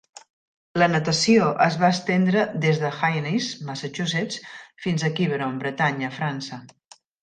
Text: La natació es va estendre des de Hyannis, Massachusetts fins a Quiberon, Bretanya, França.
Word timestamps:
La 0.83 0.87
natació 0.93 1.49
es 1.65 1.77
va 1.83 1.91
estendre 1.97 2.47
des 2.65 2.81
de 2.87 2.93
Hyannis, 2.97 3.53
Massachusetts 3.71 4.43
fins 4.89 5.09
a 5.11 5.15
Quiberon, 5.17 5.65
Bretanya, 5.65 6.15
França. 6.21 6.65